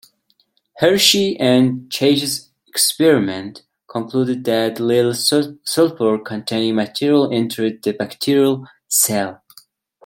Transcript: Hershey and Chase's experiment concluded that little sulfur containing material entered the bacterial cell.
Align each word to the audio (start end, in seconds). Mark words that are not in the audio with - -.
Hershey 0.77 1.39
and 1.39 1.91
Chase's 1.91 2.49
experiment 2.65 3.61
concluded 3.87 4.43
that 4.45 4.79
little 4.79 5.13
sulfur 5.13 6.17
containing 6.17 6.73
material 6.73 7.31
entered 7.31 7.83
the 7.83 7.93
bacterial 7.93 8.65
cell. 8.87 9.43